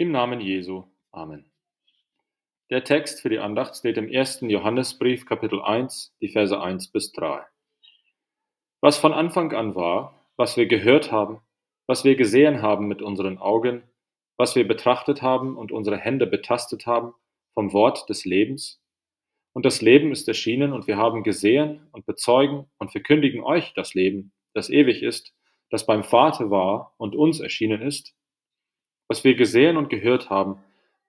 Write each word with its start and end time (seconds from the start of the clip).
Im 0.00 0.12
Namen 0.12 0.40
Jesu. 0.40 0.84
Amen. 1.12 1.44
Der 2.70 2.84
Text 2.84 3.20
für 3.20 3.28
die 3.28 3.38
Andacht 3.38 3.76
steht 3.76 3.98
im 3.98 4.08
ersten 4.08 4.48
Johannesbrief, 4.48 5.26
Kapitel 5.26 5.60
1, 5.60 6.16
die 6.22 6.28
Verse 6.28 6.58
1 6.58 6.88
bis 6.88 7.12
3. 7.12 7.42
Was 8.80 8.96
von 8.96 9.12
Anfang 9.12 9.52
an 9.52 9.74
war, 9.74 10.14
was 10.38 10.56
wir 10.56 10.64
gehört 10.64 11.12
haben, 11.12 11.42
was 11.86 12.02
wir 12.02 12.16
gesehen 12.16 12.62
haben 12.62 12.88
mit 12.88 13.02
unseren 13.02 13.36
Augen, 13.36 13.82
was 14.38 14.56
wir 14.56 14.66
betrachtet 14.66 15.20
haben 15.20 15.58
und 15.58 15.70
unsere 15.70 15.98
Hände 15.98 16.26
betastet 16.26 16.86
haben 16.86 17.12
vom 17.52 17.74
Wort 17.74 18.08
des 18.08 18.24
Lebens. 18.24 18.82
Und 19.52 19.66
das 19.66 19.82
Leben 19.82 20.12
ist 20.12 20.26
erschienen 20.28 20.72
und 20.72 20.86
wir 20.86 20.96
haben 20.96 21.24
gesehen 21.24 21.88
und 21.92 22.06
bezeugen 22.06 22.70
und 22.78 22.90
verkündigen 22.90 23.42
euch 23.44 23.74
das 23.74 23.92
Leben, 23.92 24.32
das 24.54 24.70
ewig 24.70 25.02
ist, 25.02 25.34
das 25.68 25.84
beim 25.84 26.04
Vater 26.04 26.50
war 26.50 26.94
und 26.96 27.14
uns 27.14 27.40
erschienen 27.40 27.82
ist 27.82 28.14
was 29.10 29.24
wir 29.24 29.34
gesehen 29.34 29.76
und 29.76 29.90
gehört 29.90 30.30
haben, 30.30 30.62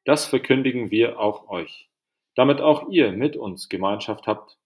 das 0.06 0.26
verkündigen 0.26 0.90
wir 0.90 1.20
auch 1.20 1.48
euch, 1.50 1.88
damit 2.34 2.60
auch 2.60 2.90
ihr 2.90 3.12
mit 3.12 3.38
uns 3.38 3.70
Gemeinschaft 3.70 4.26
habt. 4.26 4.58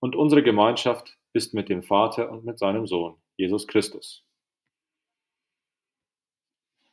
Und 0.00 0.16
unsere 0.16 0.42
Gemeinschaft 0.42 1.18
ist 1.34 1.52
mit 1.52 1.68
dem 1.68 1.82
Vater 1.82 2.30
und 2.30 2.46
mit 2.46 2.58
seinem 2.58 2.86
Sohn, 2.86 3.16
Jesus 3.36 3.68
Christus. 3.68 4.24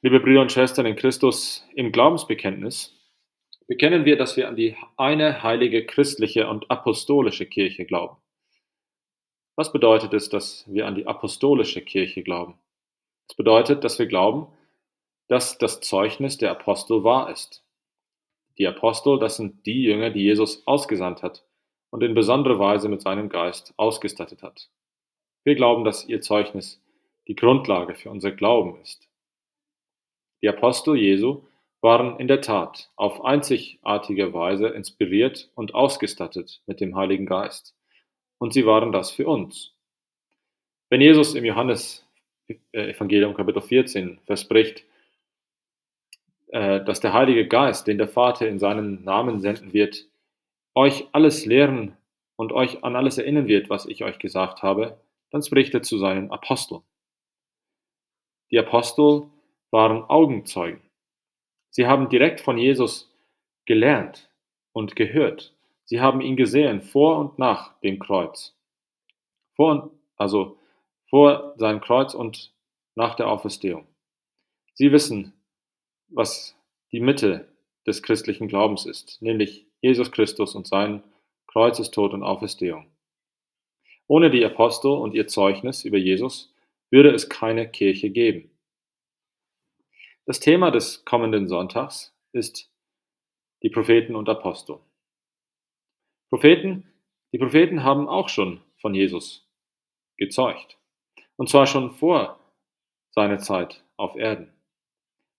Liebe 0.01 0.19
Brüder 0.19 0.41
und 0.41 0.51
Schwestern 0.51 0.85
in 0.85 0.97
Christus, 0.97 1.65
im 1.73 1.93
Glaubensbekenntnis 1.93 2.93
bekennen 3.67 4.03
wir, 4.03 4.17
dass 4.17 4.35
wir 4.35 4.49
an 4.49 4.57
die 4.57 4.75
eine 4.97 5.43
heilige 5.43 5.85
christliche 5.85 6.49
und 6.49 6.69
apostolische 6.69 7.45
Kirche 7.45 7.85
glauben. 7.85 8.17
Was 9.55 9.71
bedeutet 9.71 10.13
es, 10.13 10.27
dass 10.27 10.65
wir 10.67 10.87
an 10.87 10.95
die 10.95 11.07
apostolische 11.07 11.81
Kirche 11.81 12.21
glauben? 12.21 12.59
Es 13.29 13.35
bedeutet, 13.37 13.85
dass 13.85 13.97
wir 13.97 14.07
glauben, 14.07 14.47
dass 15.29 15.57
das 15.59 15.79
Zeugnis 15.79 16.37
der 16.37 16.51
Apostel 16.51 17.03
wahr 17.03 17.31
ist. 17.31 17.63
Die 18.57 18.67
Apostel, 18.67 19.19
das 19.19 19.37
sind 19.37 19.65
die 19.65 19.83
Jünger, 19.83 20.09
die 20.09 20.23
Jesus 20.23 20.67
ausgesandt 20.67 21.23
hat 21.23 21.45
und 21.91 22.03
in 22.03 22.13
besonderer 22.13 22.59
Weise 22.59 22.89
mit 22.89 23.01
seinem 23.01 23.29
Geist 23.29 23.73
ausgestattet 23.77 24.43
hat. 24.43 24.69
Wir 25.43 25.55
glauben, 25.55 25.85
dass 25.85 26.05
ihr 26.05 26.19
Zeugnis 26.19 26.81
die 27.27 27.35
Grundlage 27.35 27.95
für 27.95 28.09
unser 28.09 28.31
Glauben 28.31 28.81
ist. 28.81 29.07
Die 30.41 30.49
Apostel 30.49 30.97
Jesu 30.97 31.43
waren 31.79 32.19
in 32.19 32.27
der 32.27 32.41
Tat 32.41 32.91
auf 32.95 33.23
einzigartige 33.23 34.33
Weise 34.33 34.67
inspiriert 34.67 35.49
und 35.53 35.75
ausgestattet 35.75 36.61
mit 36.65 36.81
dem 36.81 36.95
Heiligen 36.95 37.25
Geist. 37.25 37.75
Und 38.39 38.53
sie 38.53 38.65
waren 38.65 38.91
das 38.91 39.11
für 39.11 39.27
uns. 39.27 39.73
Wenn 40.89 41.01
Jesus 41.01 41.35
im 41.35 41.45
Johannes 41.45 42.05
äh, 42.47 42.55
Evangelium 42.71 43.35
Kapitel 43.35 43.61
14 43.61 44.19
verspricht, 44.25 44.85
dass 46.51 46.99
der 46.99 47.13
Heilige 47.13 47.47
Geist, 47.47 47.87
den 47.87 47.97
der 47.97 48.07
Vater 48.07 48.47
in 48.47 48.59
seinem 48.59 49.03
Namen 49.03 49.39
senden 49.39 49.73
wird, 49.73 50.07
euch 50.75 51.07
alles 51.11 51.45
lehren 51.45 51.95
und 52.35 52.51
euch 52.51 52.83
an 52.83 52.95
alles 52.95 53.17
erinnern 53.17 53.47
wird, 53.47 53.69
was 53.69 53.85
ich 53.85 54.03
euch 54.03 54.17
gesagt 54.19 54.63
habe, 54.63 54.99
dann 55.31 55.43
spricht 55.43 55.73
er 55.73 55.83
zu 55.83 55.97
seinen 55.97 56.31
Aposteln. 56.31 56.81
Die 58.51 58.57
Apostel 58.57 59.29
waren 59.71 60.03
Augenzeugen. 60.03 60.81
Sie 61.69 61.85
haben 61.85 62.09
direkt 62.09 62.41
von 62.41 62.57
Jesus 62.57 63.13
gelernt 63.65 64.31
und 64.73 64.95
gehört. 64.95 65.55
Sie 65.85 66.01
haben 66.01 66.21
ihn 66.21 66.35
gesehen 66.35 66.81
vor 66.81 67.19
und 67.19 67.39
nach 67.39 67.79
dem 67.81 67.99
Kreuz. 67.99 68.55
Vor 69.55 69.71
und, 69.71 69.91
also 70.15 70.57
vor 71.09 71.53
seinem 71.57 71.81
Kreuz 71.81 72.13
und 72.13 72.53
nach 72.95 73.15
der 73.15 73.27
Auferstehung. 73.27 73.87
Sie 74.73 74.91
wissen, 74.91 75.38
was 76.09 76.55
die 76.91 76.99
Mitte 76.99 77.47
des 77.85 78.03
christlichen 78.03 78.47
Glaubens 78.47 78.85
ist, 78.85 79.21
nämlich 79.21 79.65
Jesus 79.81 80.11
Christus 80.11 80.55
und 80.55 80.67
sein 80.67 81.03
Kreuzestod 81.47 82.13
und 82.13 82.23
Auferstehung. 82.23 82.91
Ohne 84.07 84.29
die 84.29 84.43
Apostel 84.43 84.91
und 84.91 85.13
ihr 85.13 85.27
Zeugnis 85.27 85.85
über 85.85 85.97
Jesus 85.97 86.53
würde 86.91 87.11
es 87.11 87.29
keine 87.29 87.69
Kirche 87.69 88.09
geben. 88.09 88.51
Das 90.25 90.39
Thema 90.39 90.71
des 90.71 91.05
kommenden 91.05 91.47
Sonntags 91.47 92.15
ist 92.31 92.71
die 93.63 93.69
Propheten 93.69 94.15
und 94.15 94.29
Apostel. 94.29 94.79
Propheten, 96.29 96.91
die 97.33 97.39
Propheten 97.39 97.83
haben 97.83 98.07
auch 98.07 98.29
schon 98.29 98.61
von 98.77 98.93
Jesus 98.93 99.47
gezeugt. 100.17 100.77
Und 101.35 101.49
zwar 101.49 101.65
schon 101.65 101.91
vor 101.91 102.39
seiner 103.11 103.39
Zeit 103.39 103.83
auf 103.97 104.15
Erden. 104.15 104.51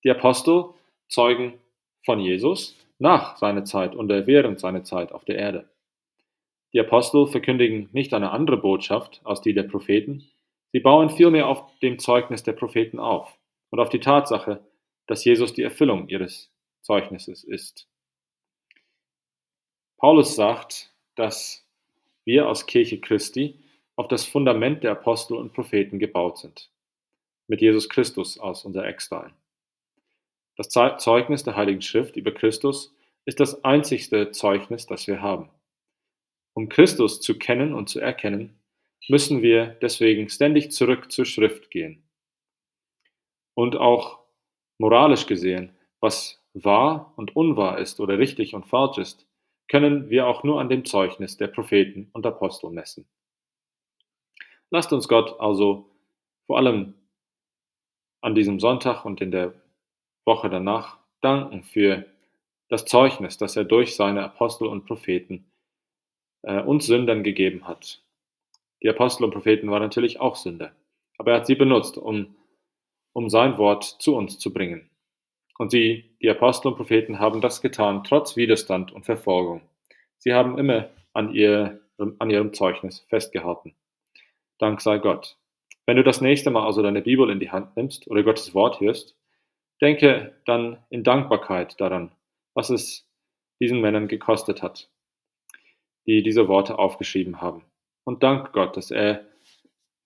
Die 0.04 0.10
Apostel 0.10 0.64
zeugen 1.08 1.54
von 2.04 2.20
Jesus 2.20 2.76
nach 2.98 3.36
seiner 3.36 3.64
Zeit 3.64 3.94
und 3.94 4.08
während 4.08 4.60
seiner 4.60 4.84
Zeit 4.84 5.12
auf 5.12 5.24
der 5.24 5.36
Erde. 5.36 5.68
Die 6.72 6.80
Apostel 6.80 7.26
verkündigen 7.26 7.88
nicht 7.92 8.14
eine 8.14 8.30
andere 8.30 8.56
Botschaft 8.56 9.20
als 9.24 9.40
die 9.40 9.54
der 9.54 9.64
Propheten, 9.64 10.30
sie 10.72 10.80
bauen 10.80 11.10
vielmehr 11.10 11.48
auf 11.48 11.64
dem 11.80 11.98
Zeugnis 11.98 12.42
der 12.42 12.52
Propheten 12.52 12.98
auf 12.98 13.36
und 13.70 13.80
auf 13.80 13.88
die 13.88 14.00
Tatsache, 14.00 14.64
dass 15.06 15.24
Jesus 15.24 15.52
die 15.52 15.62
Erfüllung 15.62 16.08
ihres 16.08 16.52
Zeugnisses 16.82 17.42
ist. 17.42 17.88
Paulus 19.96 20.34
sagt, 20.34 20.94
dass 21.16 21.66
wir 22.24 22.48
aus 22.48 22.66
Kirche 22.66 23.00
Christi 23.00 23.58
auf 23.96 24.08
das 24.08 24.24
Fundament 24.24 24.84
der 24.84 24.92
Apostel 24.92 25.36
und 25.36 25.52
Propheten 25.52 25.98
gebaut 25.98 26.38
sind, 26.38 26.70
mit 27.48 27.60
Jesus 27.60 27.88
Christus 27.88 28.38
als 28.38 28.64
unser 28.64 28.86
Eckstein. 28.86 29.32
Das 30.60 30.68
Zeugnis 30.68 31.42
der 31.42 31.56
Heiligen 31.56 31.80
Schrift 31.80 32.16
über 32.16 32.32
Christus 32.32 32.94
ist 33.24 33.40
das 33.40 33.64
einzigste 33.64 34.30
Zeugnis, 34.30 34.84
das 34.84 35.06
wir 35.06 35.22
haben. 35.22 35.48
Um 36.52 36.68
Christus 36.68 37.22
zu 37.22 37.38
kennen 37.38 37.72
und 37.72 37.88
zu 37.88 37.98
erkennen, 37.98 38.60
müssen 39.08 39.40
wir 39.40 39.78
deswegen 39.80 40.28
ständig 40.28 40.70
zurück 40.70 41.10
zur 41.10 41.24
Schrift 41.24 41.70
gehen. 41.70 42.06
Und 43.54 43.76
auch 43.76 44.18
moralisch 44.76 45.24
gesehen, 45.24 45.74
was 45.98 46.44
wahr 46.52 47.14
und 47.16 47.34
unwahr 47.34 47.78
ist 47.78 47.98
oder 47.98 48.18
richtig 48.18 48.52
und 48.54 48.66
falsch 48.66 48.98
ist, 48.98 49.26
können 49.66 50.10
wir 50.10 50.26
auch 50.26 50.44
nur 50.44 50.60
an 50.60 50.68
dem 50.68 50.84
Zeugnis 50.84 51.38
der 51.38 51.46
Propheten 51.46 52.10
und 52.12 52.26
Apostel 52.26 52.68
messen. 52.68 53.08
Lasst 54.68 54.92
uns 54.92 55.08
Gott 55.08 55.40
also 55.40 55.88
vor 56.44 56.58
allem 56.58 56.92
an 58.20 58.34
diesem 58.34 58.60
Sonntag 58.60 59.06
und 59.06 59.22
in 59.22 59.30
der 59.30 59.54
Woche 60.30 60.48
danach 60.48 60.96
danken 61.22 61.64
für 61.64 62.04
das 62.68 62.84
Zeugnis, 62.84 63.36
das 63.36 63.56
er 63.56 63.64
durch 63.64 63.96
seine 63.96 64.22
Apostel 64.22 64.68
und 64.68 64.86
Propheten 64.86 65.50
äh, 66.42 66.60
uns 66.60 66.86
Sündern 66.86 67.24
gegeben 67.24 67.66
hat. 67.66 68.00
Die 68.80 68.88
Apostel 68.88 69.24
und 69.24 69.32
Propheten 69.32 69.68
waren 69.72 69.82
natürlich 69.82 70.20
auch 70.20 70.36
Sünder, 70.36 70.70
aber 71.18 71.32
er 71.32 71.38
hat 71.38 71.48
sie 71.48 71.56
benutzt, 71.56 71.98
um, 71.98 72.36
um 73.12 73.28
sein 73.28 73.58
Wort 73.58 73.82
zu 73.82 74.14
uns 74.14 74.38
zu 74.38 74.52
bringen. 74.52 74.88
Und 75.58 75.72
sie, 75.72 76.16
die 76.22 76.30
Apostel 76.30 76.68
und 76.68 76.76
Propheten, 76.76 77.18
haben 77.18 77.40
das 77.40 77.60
getan, 77.60 78.04
trotz 78.04 78.36
Widerstand 78.36 78.92
und 78.92 79.04
Verfolgung. 79.04 79.62
Sie 80.18 80.32
haben 80.32 80.56
immer 80.58 80.90
an, 81.12 81.34
ihr, 81.34 81.80
an 81.98 82.30
ihrem 82.30 82.54
Zeugnis 82.54 83.00
festgehalten. 83.08 83.74
Dank 84.58 84.80
sei 84.80 84.98
Gott. 84.98 85.36
Wenn 85.86 85.96
du 85.96 86.04
das 86.04 86.20
nächste 86.20 86.50
Mal 86.50 86.64
also 86.64 86.82
deine 86.82 87.02
Bibel 87.02 87.28
in 87.30 87.40
die 87.40 87.50
Hand 87.50 87.76
nimmst 87.76 88.06
oder 88.06 88.22
Gottes 88.22 88.54
Wort 88.54 88.80
hörst, 88.80 89.16
Denke 89.80 90.34
dann 90.44 90.78
in 90.90 91.04
Dankbarkeit 91.04 91.80
daran, 91.80 92.12
was 92.54 92.70
es 92.70 93.08
diesen 93.60 93.80
Männern 93.80 94.08
gekostet 94.08 94.62
hat, 94.62 94.90
die 96.06 96.22
diese 96.22 96.48
Worte 96.48 96.78
aufgeschrieben 96.78 97.40
haben. 97.40 97.64
Und 98.04 98.22
dank 98.22 98.52
Gott, 98.52 98.76
dass 98.76 98.90
er 98.90 99.26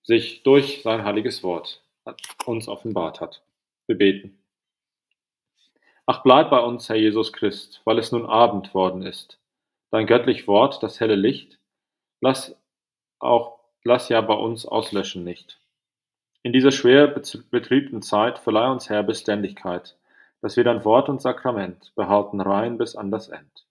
sich 0.02 0.42
durch 0.42 0.82
sein 0.82 1.04
heiliges 1.04 1.42
Wort 1.42 1.82
uns 2.44 2.68
offenbart 2.68 3.20
hat. 3.20 3.42
Wir 3.86 3.96
beten. 3.96 4.38
Ach, 6.06 6.22
bleib 6.22 6.50
bei 6.50 6.60
uns, 6.60 6.88
Herr 6.88 6.96
Jesus 6.96 7.32
Christ, 7.32 7.80
weil 7.84 7.98
es 7.98 8.12
nun 8.12 8.26
Abend 8.26 8.74
worden 8.74 9.02
ist. 9.02 9.38
Dein 9.90 10.06
göttlich 10.06 10.46
Wort, 10.46 10.82
das 10.82 11.00
helle 11.00 11.14
Licht, 11.14 11.58
lass 12.20 12.60
auch, 13.20 13.60
lass 13.84 14.10
ja 14.10 14.20
bei 14.20 14.34
uns 14.34 14.66
auslöschen 14.66 15.24
nicht. 15.24 15.60
In 16.44 16.52
dieser 16.52 16.72
schwer 16.72 17.06
betriebten 17.06 18.02
Zeit 18.02 18.38
verleih 18.38 18.70
uns, 18.70 18.90
Herr, 18.90 19.02
Beständigkeit, 19.02 19.96
dass 20.42 20.58
wir 20.58 20.64
dein 20.64 20.84
Wort 20.84 21.08
und 21.08 21.22
Sakrament 21.22 21.94
behalten 21.96 22.38
rein 22.42 22.76
bis 22.76 22.96
an 22.96 23.10
das 23.10 23.30
End. 23.30 23.66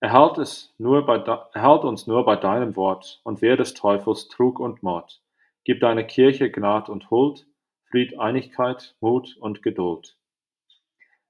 Erhalt, 0.00 0.38
es 0.38 0.74
nur 0.78 1.06
bei, 1.06 1.18
erhalt 1.18 1.84
uns 1.84 2.08
nur 2.08 2.24
bei 2.24 2.34
deinem 2.34 2.74
Wort 2.74 3.20
und 3.22 3.42
wehr 3.42 3.56
des 3.56 3.74
Teufels 3.74 4.26
Trug 4.26 4.58
und 4.58 4.82
Mord. 4.82 5.22
Gib 5.62 5.78
deine 5.78 6.04
Kirche 6.04 6.50
Gnad 6.50 6.88
und 6.88 7.12
Huld, 7.12 7.46
Fried, 7.84 8.18
Einigkeit, 8.18 8.96
Mut 8.98 9.36
und 9.38 9.62
Geduld. 9.62 10.16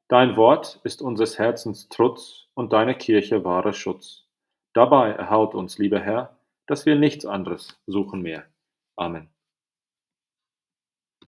Dein 0.08 0.38
Wort 0.38 0.80
ist 0.82 1.02
unseres 1.02 1.38
Herzens 1.38 1.90
Trutz 1.90 2.46
und 2.54 2.72
deine 2.72 2.94
Kirche 2.94 3.44
wahrer 3.44 3.74
Schutz. 3.74 4.24
Dabei 4.72 5.10
erhalt 5.10 5.54
uns, 5.54 5.76
lieber 5.76 6.00
Herr, 6.00 6.38
dass 6.66 6.86
wir 6.86 6.96
nichts 6.96 7.26
anderes 7.26 7.78
suchen 7.86 8.22
mehr. 8.22 8.46
Amen. 8.96 9.31